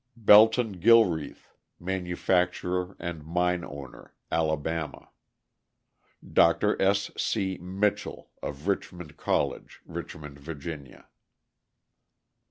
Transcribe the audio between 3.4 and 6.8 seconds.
owner, Alabama. Dr.